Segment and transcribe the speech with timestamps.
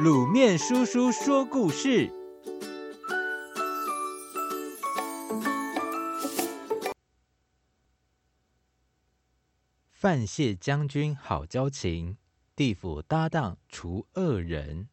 [0.00, 2.10] 卤面叔叔说故事：
[9.90, 12.16] 范谢将军好交情，
[12.56, 14.88] 地府搭档除恶人。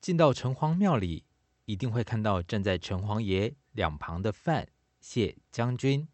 [0.00, 1.24] 进到城隍庙里，
[1.66, 4.68] 一定会看到站在城隍爷两旁的范
[5.00, 6.08] 谢将军，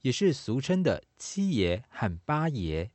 [0.00, 2.90] 也是俗称的七爷和八爷。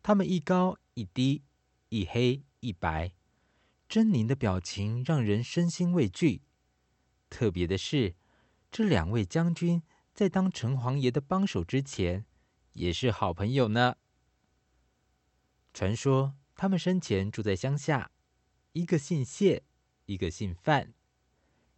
[0.00, 1.42] 他们一高一低。
[1.88, 3.12] 一黑一白，
[3.88, 6.42] 狰狞的表情让人身心畏惧。
[7.30, 8.14] 特别的是，
[8.70, 12.24] 这两位将军在当城隍爷的帮手之前，
[12.74, 13.96] 也是好朋友呢。
[15.72, 18.10] 传说他们生前住在乡下，
[18.72, 19.62] 一个姓谢，
[20.06, 20.92] 一个姓范。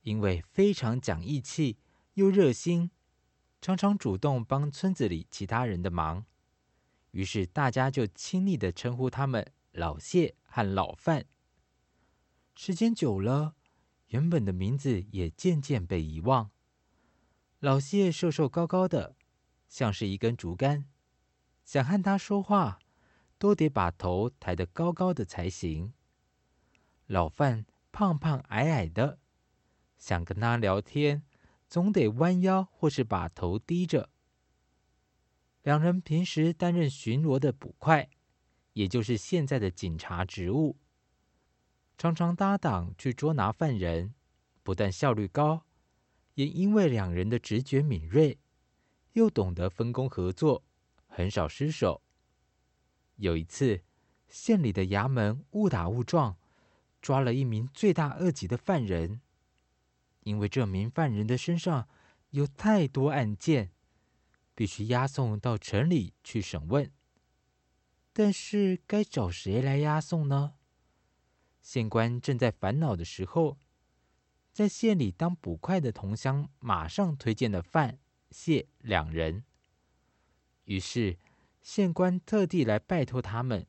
[0.02, 1.76] 因为非常讲义气
[2.14, 2.90] 又热心，
[3.60, 6.24] 常常主动帮村子里其他人的忙，
[7.10, 9.52] 于是大家就亲昵的称呼他们。
[9.72, 11.26] 老谢和老范，
[12.56, 13.54] 时间久了，
[14.08, 16.50] 原本的名字也渐渐被遗忘。
[17.60, 19.14] 老谢瘦瘦高高的，
[19.68, 20.86] 像是一根竹竿，
[21.64, 22.80] 想和他说话，
[23.38, 25.92] 都得把头抬得高高的才行。
[27.06, 29.20] 老范胖胖矮矮的，
[29.96, 31.22] 想跟他聊天，
[31.68, 34.10] 总得弯腰或是把头低着。
[35.62, 38.10] 两人平时担任巡逻的捕快。
[38.80, 40.78] 也就是现在的警察职务，
[41.98, 44.14] 常常搭档去捉拿犯人，
[44.62, 45.66] 不但效率高，
[46.32, 48.38] 也因为两人的直觉敏锐，
[49.12, 50.64] 又懂得分工合作，
[51.06, 52.00] 很少失手。
[53.16, 53.82] 有一次，
[54.28, 56.38] 县里的衙门误打误撞
[57.02, 59.20] 抓了一名罪大恶极的犯人，
[60.22, 61.86] 因为这名犯人的身上
[62.30, 63.72] 有太多案件，
[64.54, 66.90] 必须押送到城里去审问。
[68.22, 70.52] 但是该找谁来押送呢？
[71.62, 73.56] 县官正在烦恼的时候，
[74.52, 77.98] 在县里当捕快的同乡马上推荐了范
[78.30, 79.44] 谢两人。
[80.64, 81.18] 于是
[81.62, 83.66] 县官特地来拜托他们。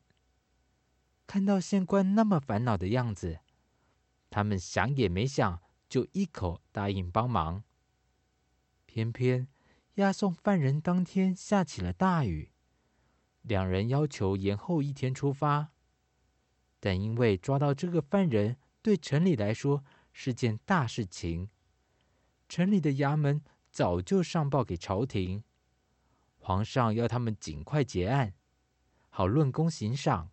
[1.26, 3.40] 看到县官那么烦恼的样子，
[4.28, 7.64] 他们想也没想，就一口答应帮忙。
[8.84, 9.48] 偏偏
[9.94, 12.51] 押送犯人当天下起了大雨。
[13.42, 15.72] 两人要求延后一天出发，
[16.78, 21.50] 但因为抓到这个犯人对城里来说是件大事情，
[22.48, 25.42] 城里的衙门早就上报给朝廷，
[26.38, 28.34] 皇上要他们尽快结案，
[29.10, 30.30] 好论功行赏。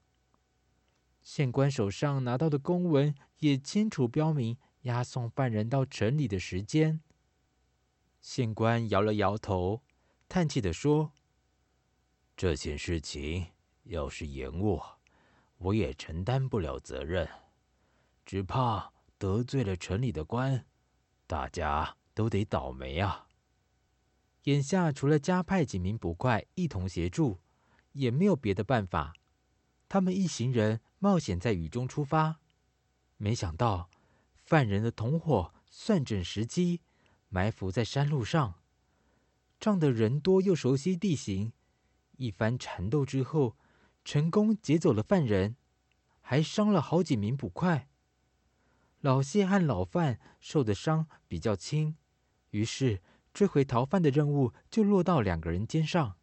[1.21, 7.01] 县官手上拿到的公文也清楚标明押送犯人到城里的时间。
[8.21, 9.81] 县官摇了摇头，
[10.27, 11.11] 叹气地说。
[12.39, 13.47] 这件事情
[13.83, 14.81] 要是延误，
[15.57, 17.27] 我也承担不了责任，
[18.25, 20.65] 只怕得罪了城里的官，
[21.27, 23.27] 大家都得倒霉啊。
[24.43, 27.41] 眼下除了加派几名捕快一同协助，
[27.91, 29.13] 也没有别的办法。
[29.89, 32.39] 他们一行人冒险在雨中出发，
[33.17, 33.89] 没想到
[34.37, 36.79] 犯人的同伙算准时机，
[37.27, 38.61] 埋伏在山路上，
[39.59, 41.51] 仗着人多又熟悉地形。
[42.19, 43.55] 一番缠斗之后，
[44.03, 45.55] 成功劫走了犯人，
[46.19, 47.87] 还伤了好几名捕快。
[48.99, 51.95] 老谢和老范受的伤比较轻，
[52.49, 53.01] 于是
[53.33, 56.17] 追回逃犯的任务就落到两个人肩上。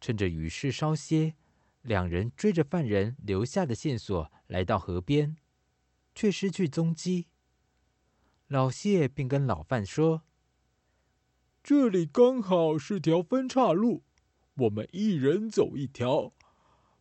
[0.00, 1.34] 趁着雨势稍歇，
[1.82, 5.36] 两人追着犯人留下的线索来到河边，
[6.14, 7.28] 却失去踪迹。
[8.46, 10.22] 老谢便跟老范说
[11.62, 14.04] ：“这里刚好是条分岔路。”
[14.54, 16.32] 我们一人走一条，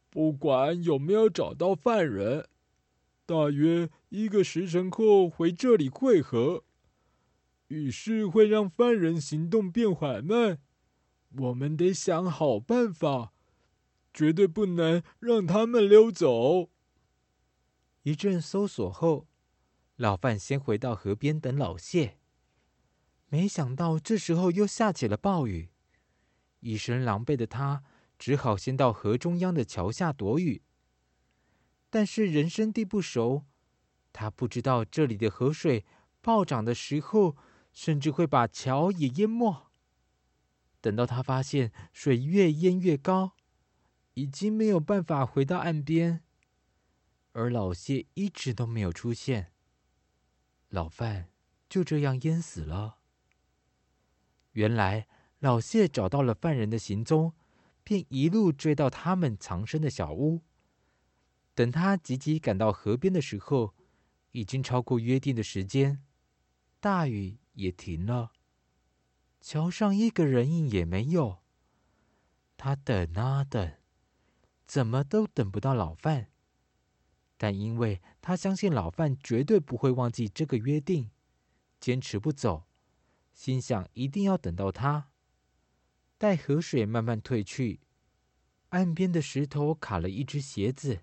[0.10, 2.48] 不管有没有找到犯人，
[3.26, 6.64] 大约一个时辰后回这里会合。
[7.68, 10.60] 雨势会让犯人行动变缓慢，
[11.38, 13.34] 我们得想好办法，
[14.14, 16.70] 绝对不能让他们溜走。
[18.04, 19.28] 一阵搜索后，
[19.96, 22.18] 老范先回到河边等老谢，
[23.28, 25.71] 没想到这时候又下起了暴雨。
[26.61, 27.84] 一身狼狈的他，
[28.17, 30.61] 只好先到河中央的桥下躲雨。
[31.90, 33.46] 但是人生地不熟，
[34.13, 35.85] 他不知道这里的河水
[36.22, 37.35] 暴涨的时候，
[37.73, 39.72] 甚至会把桥也淹没。
[40.79, 43.35] 等到他发现水越淹越高，
[44.13, 46.23] 已经没有办法回到岸边，
[47.34, 49.52] 而老谢一直都没有出现，
[50.69, 51.29] 老范
[51.67, 52.99] 就这样淹死了。
[54.52, 55.08] 原来。
[55.41, 57.34] 老谢找到了犯人的行踪，
[57.84, 60.41] 便一路追到他们藏身的小屋。
[61.55, 63.73] 等他急急赶到河边的时候，
[64.34, 66.03] 已经超过约定的时间，
[66.79, 68.34] 大雨也停了，
[69.41, 71.40] 桥上一个人影也没有。
[72.55, 73.73] 他等啊等，
[74.67, 76.28] 怎么都等不到老范。
[77.37, 81.09] 但因为他相信老范绝对不会忘记这个约定，
[81.79, 82.67] 坚持不走，
[83.34, 85.10] 心想一定要等到他。
[86.22, 87.79] 待河水慢慢退去，
[88.70, 91.02] 岸边的石头卡了一只鞋子。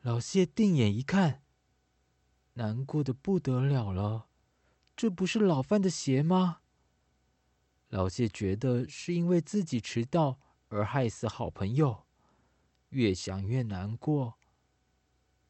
[0.00, 1.42] 老谢定眼一看，
[2.54, 4.30] 难过的不得了了。
[4.96, 6.62] 这不是老范的鞋吗？
[7.88, 12.06] 老谢觉得是因为自己迟到而害死好朋友，
[12.88, 14.38] 越想越难过。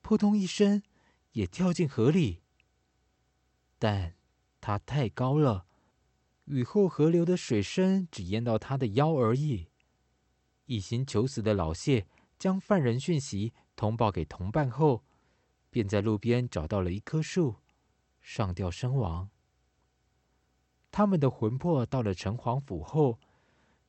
[0.00, 0.82] 扑通一声，
[1.30, 2.42] 也跳进河里。
[3.78, 4.16] 但
[4.60, 5.68] 他太高了，
[6.50, 9.68] 雨后河流的水深只淹到他的腰而已。
[10.66, 12.06] 一心求死的老谢
[12.38, 15.04] 将犯人讯息通报给同伴后，
[15.70, 17.56] 便在路边找到了一棵树，
[18.20, 19.30] 上吊身亡。
[20.90, 23.20] 他们的魂魄到了城隍府后，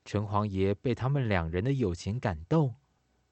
[0.05, 2.75] 城隍爷被他们两人的友情感动，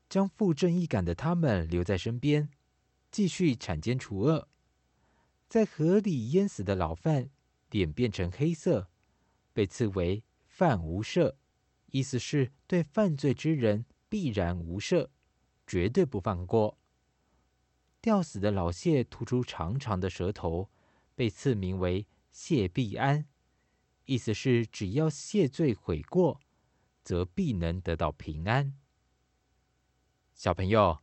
[0.09, 2.49] 将负正义感的他们留在身边。
[3.11, 4.47] 继续铲奸除恶，
[5.47, 7.29] 在河里淹死的老范
[7.71, 8.87] 脸变成黑色，
[9.53, 11.35] 被赐为犯无赦，
[11.87, 15.09] 意思是对犯罪之人必然无赦，
[15.65, 16.77] 绝对不放过。
[18.01, 20.69] 吊死的老谢吐出长长的舌头，
[21.15, 23.27] 被赐名为谢必安，
[24.05, 26.39] 意思是只要谢罪悔过，
[27.03, 28.77] 则必能得到平安。
[30.33, 30.99] 小朋友，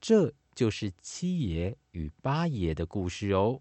[0.00, 0.34] 这。
[0.54, 3.60] 就是七爷与八爷的故事哦。